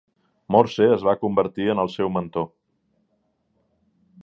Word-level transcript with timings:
Morse 0.53 0.87
es 0.93 1.03
va 1.07 1.13
convertir 1.25 1.69
en 1.75 1.83
el 1.85 1.93
seu 1.97 2.11
mentor. 2.17 2.49